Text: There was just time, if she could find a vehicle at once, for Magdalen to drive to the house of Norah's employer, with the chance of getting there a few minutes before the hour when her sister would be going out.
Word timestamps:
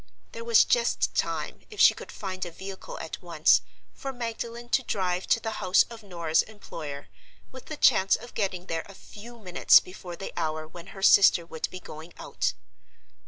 There 0.31 0.43
was 0.43 0.65
just 0.65 1.13
time, 1.13 1.61
if 1.69 1.79
she 1.79 1.93
could 1.93 2.11
find 2.11 2.43
a 2.43 2.49
vehicle 2.49 2.97
at 2.97 3.21
once, 3.21 3.61
for 3.93 4.11
Magdalen 4.11 4.69
to 4.69 4.81
drive 4.81 5.27
to 5.27 5.39
the 5.39 5.57
house 5.61 5.83
of 5.91 6.01
Norah's 6.01 6.41
employer, 6.41 7.07
with 7.51 7.67
the 7.67 7.77
chance 7.77 8.15
of 8.15 8.33
getting 8.33 8.65
there 8.65 8.81
a 8.87 8.95
few 8.95 9.37
minutes 9.37 9.79
before 9.79 10.15
the 10.15 10.33
hour 10.35 10.67
when 10.67 10.87
her 10.97 11.03
sister 11.03 11.45
would 11.45 11.69
be 11.69 11.79
going 11.79 12.13
out. 12.17 12.53